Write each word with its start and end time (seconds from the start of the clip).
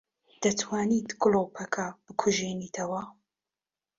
دەتوانیت 0.43 1.09
گڵۆپەکە 1.21 1.87
بکوژێنیتەوە؟ 2.05 3.01